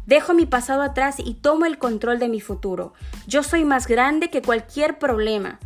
Dejo 0.06 0.34
mi 0.34 0.46
pasado 0.46 0.84
atrás 0.84 1.16
y 1.18 1.34
tomo 1.36 1.66
el 1.66 1.78
control 1.78 2.20
de 2.20 2.28
mi 2.28 2.42
futuro. 2.42 2.94
Yo 3.28 3.42
soy 3.42 3.66
más 3.66 3.88
grande 3.88 4.30
que 4.30 4.42
cualquier 4.42 5.00
problema. 5.00 5.60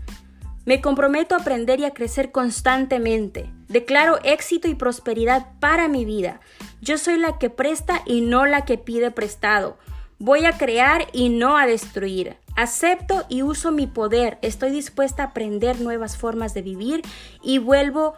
Me 0.65 0.81
comprometo 0.81 1.35
a 1.35 1.39
aprender 1.39 1.79
y 1.79 1.85
a 1.85 1.93
crecer 1.93 2.31
constantemente. 2.31 3.51
Declaro 3.67 4.19
éxito 4.23 4.67
y 4.67 4.75
prosperidad 4.75 5.47
para 5.59 5.87
mi 5.87 6.05
vida. 6.05 6.39
Yo 6.81 6.97
soy 6.97 7.17
la 7.17 7.37
que 7.37 7.49
presta 7.49 8.01
y 8.05 8.21
no 8.21 8.45
la 8.45 8.65
que 8.65 8.77
pide 8.77 9.11
prestado. 9.11 9.77
Voy 10.25 10.45
a 10.45 10.57
crear 10.57 11.05
y 11.13 11.29
no 11.29 11.55
a 11.55 11.67
destruir. 11.67 12.37
Acepto 12.55 13.27
y 13.29 13.43
uso 13.43 13.71
mi 13.71 13.85
poder. 13.85 14.39
Estoy 14.41 14.71
dispuesta 14.71 15.21
a 15.21 15.25
aprender 15.27 15.79
nuevas 15.79 16.17
formas 16.17 16.55
de 16.55 16.63
vivir 16.63 17.03
y 17.43 17.59
vuelvo 17.59 18.15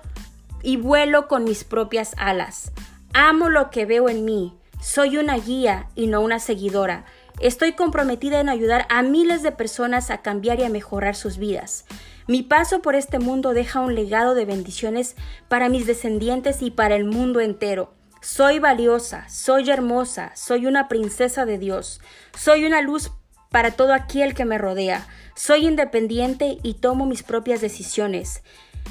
y 0.63 0.77
vuelo 0.77 1.27
con 1.27 1.43
mis 1.43 1.65
propias 1.65 2.13
alas. 2.17 2.71
Amo 3.13 3.49
lo 3.49 3.71
que 3.71 3.85
veo 3.85 4.07
en 4.07 4.23
mí. 4.23 4.53
Soy 4.79 5.17
una 5.17 5.37
guía 5.37 5.89
y 5.95 6.07
no 6.07 6.21
una 6.21 6.39
seguidora. 6.39 7.03
Estoy 7.41 7.73
comprometida 7.73 8.39
en 8.39 8.47
ayudar 8.47 8.87
a 8.89 9.01
miles 9.01 9.43
de 9.43 9.51
personas 9.51 10.09
a 10.09 10.21
cambiar 10.21 10.61
y 10.61 10.63
a 10.63 10.69
mejorar 10.69 11.13
sus 11.13 11.37
vidas. 11.37 11.83
Mi 12.25 12.41
paso 12.41 12.81
por 12.81 12.95
este 12.95 13.19
mundo 13.19 13.53
deja 13.53 13.81
un 13.81 13.95
legado 13.95 14.33
de 14.33 14.45
bendiciones 14.45 15.17
para 15.49 15.67
mis 15.67 15.85
descendientes 15.85 16.61
y 16.61 16.71
para 16.71 16.95
el 16.95 17.03
mundo 17.03 17.41
entero. 17.41 17.96
Soy 18.29 18.59
valiosa, 18.59 19.25
soy 19.29 19.69
hermosa, 19.69 20.33
soy 20.35 20.65
una 20.65 20.89
princesa 20.89 21.45
de 21.45 21.57
Dios, 21.57 22.01
soy 22.37 22.65
una 22.65 22.81
luz 22.81 23.11
para 23.51 23.71
todo 23.71 23.93
aquel 23.93 24.33
que 24.33 24.43
me 24.43 24.57
rodea, 24.57 25.07
soy 25.33 25.65
independiente 25.65 26.57
y 26.61 26.73
tomo 26.73 27.05
mis 27.05 27.23
propias 27.23 27.61
decisiones. 27.61 28.43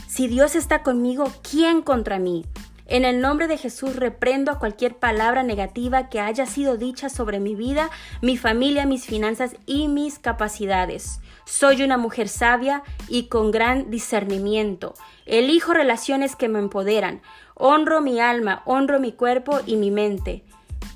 Si 0.08 0.26
Dios 0.26 0.56
está 0.56 0.82
conmigo, 0.82 1.30
¿quién 1.48 1.82
contra 1.82 2.18
mí? 2.18 2.46
En 2.88 3.04
el 3.04 3.20
nombre 3.20 3.48
de 3.48 3.58
Jesús 3.58 3.96
reprendo 3.96 4.52
a 4.52 4.60
cualquier 4.60 4.94
palabra 4.96 5.42
negativa 5.42 6.08
que 6.08 6.20
haya 6.20 6.46
sido 6.46 6.76
dicha 6.76 7.08
sobre 7.08 7.40
mi 7.40 7.56
vida, 7.56 7.90
mi 8.22 8.36
familia, 8.36 8.86
mis 8.86 9.06
finanzas 9.06 9.56
y 9.66 9.88
mis 9.88 10.20
capacidades. 10.20 11.20
Soy 11.46 11.82
una 11.82 11.98
mujer 11.98 12.28
sabia 12.28 12.84
y 13.08 13.24
con 13.24 13.50
gran 13.50 13.90
discernimiento. 13.90 14.94
Elijo 15.26 15.74
relaciones 15.74 16.36
que 16.36 16.48
me 16.48 16.60
empoderan. 16.60 17.22
Honro 17.54 18.00
mi 18.00 18.20
alma, 18.20 18.62
honro 18.66 19.00
mi 19.00 19.10
cuerpo 19.10 19.58
y 19.66 19.74
mi 19.76 19.90
mente. 19.90 20.44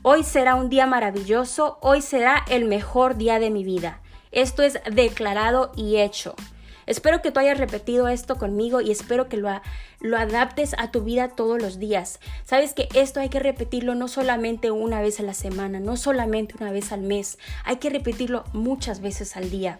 Hoy 0.02 0.22
será 0.22 0.54
un 0.54 0.68
día 0.70 0.86
maravilloso, 0.86 1.78
hoy 1.82 2.02
será 2.02 2.44
el 2.48 2.66
mejor 2.66 3.16
día 3.16 3.40
de 3.40 3.50
mi 3.50 3.64
vida. 3.64 4.00
Esto 4.30 4.62
es 4.62 4.80
declarado 4.92 5.72
y 5.76 5.96
hecho. 5.96 6.36
Espero 6.90 7.22
que 7.22 7.30
tú 7.30 7.38
hayas 7.38 7.56
repetido 7.56 8.08
esto 8.08 8.36
conmigo 8.36 8.80
y 8.80 8.90
espero 8.90 9.28
que 9.28 9.36
lo, 9.36 9.48
lo 10.00 10.18
adaptes 10.18 10.74
a 10.76 10.90
tu 10.90 11.02
vida 11.02 11.28
todos 11.28 11.62
los 11.62 11.78
días. 11.78 12.18
Sabes 12.44 12.74
que 12.74 12.88
esto 12.94 13.20
hay 13.20 13.28
que 13.28 13.38
repetirlo 13.38 13.94
no 13.94 14.08
solamente 14.08 14.72
una 14.72 15.00
vez 15.00 15.20
a 15.20 15.22
la 15.22 15.34
semana, 15.34 15.78
no 15.78 15.96
solamente 15.96 16.56
una 16.60 16.72
vez 16.72 16.90
al 16.90 17.02
mes, 17.02 17.38
hay 17.64 17.76
que 17.76 17.90
repetirlo 17.90 18.42
muchas 18.52 19.00
veces 19.00 19.36
al 19.36 19.52
día. 19.52 19.78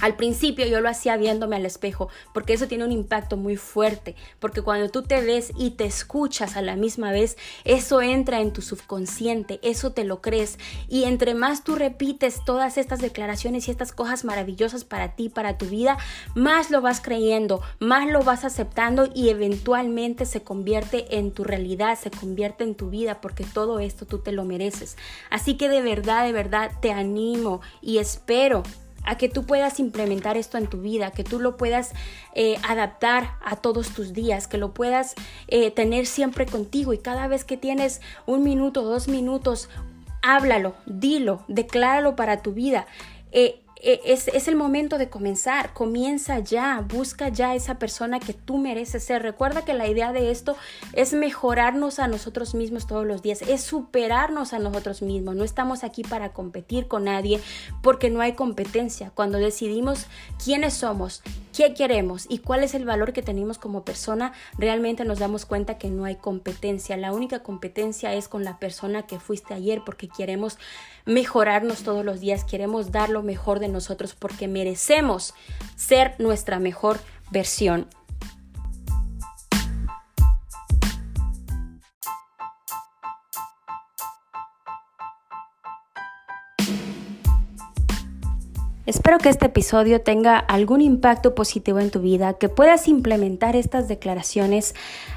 Al 0.00 0.16
principio 0.16 0.66
yo 0.66 0.80
lo 0.80 0.88
hacía 0.88 1.16
viéndome 1.16 1.56
al 1.56 1.66
espejo, 1.66 2.08
porque 2.32 2.54
eso 2.54 2.66
tiene 2.66 2.84
un 2.84 2.92
impacto 2.92 3.36
muy 3.36 3.56
fuerte, 3.56 4.16
porque 4.40 4.62
cuando 4.62 4.88
tú 4.88 5.02
te 5.02 5.20
ves 5.20 5.52
y 5.56 5.70
te 5.70 5.84
escuchas 5.84 6.56
a 6.56 6.62
la 6.62 6.76
misma 6.76 7.12
vez, 7.12 7.36
eso 7.64 8.02
entra 8.02 8.40
en 8.40 8.52
tu 8.52 8.62
subconsciente, 8.62 9.60
eso 9.62 9.92
te 9.92 10.04
lo 10.04 10.20
crees, 10.20 10.58
y 10.88 11.04
entre 11.04 11.34
más 11.34 11.62
tú 11.62 11.76
repites 11.76 12.44
todas 12.44 12.78
estas 12.78 13.00
declaraciones 13.00 13.68
y 13.68 13.70
estas 13.70 13.92
cosas 13.92 14.24
maravillosas 14.24 14.84
para 14.84 15.14
ti, 15.14 15.28
para 15.28 15.56
tu 15.56 15.66
vida, 15.66 15.98
más 16.34 16.70
lo 16.70 16.80
vas 16.80 17.00
creyendo, 17.00 17.60
más 17.78 18.10
lo 18.10 18.22
vas 18.22 18.44
aceptando 18.44 19.08
y 19.14 19.28
eventualmente 19.28 20.26
se 20.26 20.42
convierte 20.42 21.18
en 21.18 21.30
tu 21.30 21.44
realidad, 21.44 21.98
se 21.98 22.10
convierte 22.10 22.64
en 22.64 22.74
tu 22.74 22.90
vida, 22.90 23.20
porque 23.20 23.44
todo 23.44 23.78
esto 23.78 24.06
tú 24.06 24.18
te 24.18 24.32
lo 24.32 24.44
mereces. 24.44 24.96
Así 25.30 25.56
que 25.56 25.68
de 25.68 25.82
verdad, 25.82 26.24
de 26.24 26.32
verdad 26.32 26.72
te 26.80 26.90
animo 26.90 27.60
y 27.80 27.98
espero 27.98 28.62
a 29.04 29.16
que 29.16 29.28
tú 29.28 29.44
puedas 29.44 29.80
implementar 29.80 30.36
esto 30.36 30.58
en 30.58 30.66
tu 30.66 30.80
vida, 30.80 31.10
que 31.10 31.24
tú 31.24 31.40
lo 31.40 31.56
puedas 31.56 31.92
eh, 32.34 32.56
adaptar 32.68 33.36
a 33.44 33.56
todos 33.56 33.90
tus 33.90 34.12
días, 34.12 34.48
que 34.48 34.58
lo 34.58 34.72
puedas 34.72 35.14
eh, 35.48 35.70
tener 35.70 36.06
siempre 36.06 36.46
contigo 36.46 36.92
y 36.92 36.98
cada 36.98 37.26
vez 37.26 37.44
que 37.44 37.56
tienes 37.56 38.00
un 38.26 38.42
minuto, 38.42 38.82
dos 38.82 39.08
minutos, 39.08 39.68
háblalo, 40.22 40.74
dilo, 40.86 41.44
decláralo 41.48 42.16
para 42.16 42.42
tu 42.42 42.52
vida. 42.52 42.86
Eh, 43.32 43.62
es, 43.82 44.28
es, 44.28 44.46
el 44.46 44.54
momento 44.54 44.96
de 44.96 45.10
comenzar, 45.10 45.72
comienza 45.72 46.38
ya, 46.38 46.84
busca 46.88 47.30
ya 47.30 47.56
esa 47.56 47.80
persona 47.80 48.20
que 48.20 48.32
tú 48.32 48.58
mereces 48.58 49.02
ser. 49.02 49.22
Recuerda 49.22 49.64
que 49.64 49.74
la 49.74 49.88
idea 49.88 50.12
de 50.12 50.30
esto 50.30 50.56
es 50.92 51.14
mejorarnos 51.14 51.98
a 51.98 52.06
nosotros 52.06 52.54
mismos 52.54 52.86
todos 52.86 53.04
los 53.04 53.22
días, 53.22 53.42
es 53.42 53.62
superarnos 53.62 54.52
a 54.52 54.60
nosotros 54.60 55.02
mismos. 55.02 55.34
No 55.34 55.42
estamos 55.42 55.82
aquí 55.82 56.04
para 56.04 56.32
competir 56.32 56.86
con 56.86 57.04
nadie 57.04 57.40
porque 57.82 58.08
no 58.08 58.20
hay 58.20 58.34
competencia. 58.34 59.10
Cuando 59.14 59.38
decidimos 59.38 60.06
quiénes 60.42 60.74
somos, 60.74 61.22
qué 61.52 61.74
queremos 61.74 62.26
y 62.28 62.38
cuál 62.38 62.62
es 62.62 62.74
el 62.74 62.84
valor 62.84 63.12
que 63.12 63.22
tenemos 63.22 63.58
como 63.58 63.84
persona, 63.84 64.32
realmente 64.58 65.04
nos 65.04 65.18
damos 65.18 65.44
cuenta 65.44 65.78
que 65.78 65.90
no 65.90 66.04
hay 66.04 66.14
competencia. 66.14 66.96
La 66.96 67.12
única 67.12 67.42
competencia 67.42 68.14
es 68.14 68.28
con 68.28 68.44
la 68.44 68.60
persona 68.60 69.02
que 69.02 69.18
fuiste 69.18 69.54
ayer 69.54 69.82
porque 69.84 70.06
queremos 70.06 70.56
mejorarnos 71.04 71.82
todos 71.82 72.04
los 72.04 72.20
días, 72.20 72.44
queremos 72.44 72.92
dar 72.92 73.08
lo 73.10 73.24
mejor 73.24 73.58
de 73.58 73.71
nosotros 73.72 74.14
porque 74.14 74.48
merecemos 74.48 75.34
ser 75.76 76.14
nuestra 76.18 76.58
mejor 76.58 77.00
versión. 77.30 77.88
Espero 88.92 89.16
que 89.16 89.30
este 89.30 89.46
episodio 89.46 90.02
tenga 90.02 90.36
algún 90.36 90.82
impacto 90.82 91.34
positivo 91.34 91.78
en 91.78 91.90
tu 91.90 92.00
vida, 92.00 92.34
que 92.34 92.50
puedas 92.50 92.88
implementar 92.88 93.56
estas 93.56 93.88
declaraciones 93.88 94.74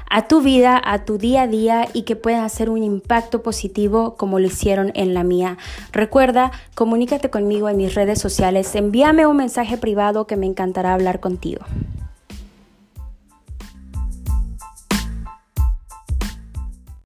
a 0.08 0.26
tu 0.28 0.40
vida, 0.40 0.80
a 0.82 1.04
tu 1.04 1.18
día 1.18 1.42
a 1.42 1.46
día 1.46 1.86
y 1.92 2.04
que 2.04 2.16
puedas 2.16 2.42
hacer 2.42 2.70
un 2.70 2.82
impacto 2.82 3.42
positivo 3.42 4.16
como 4.16 4.38
lo 4.38 4.46
hicieron 4.46 4.92
en 4.94 5.12
la 5.12 5.24
mía. 5.24 5.58
Recuerda, 5.92 6.52
comunícate 6.74 7.28
conmigo 7.28 7.68
en 7.68 7.76
mis 7.76 7.94
redes 7.94 8.18
sociales, 8.18 8.74
envíame 8.74 9.26
un 9.26 9.36
mensaje 9.36 9.76
privado 9.76 10.26
que 10.26 10.36
me 10.36 10.46
encantará 10.46 10.94
hablar 10.94 11.20
contigo. 11.20 11.66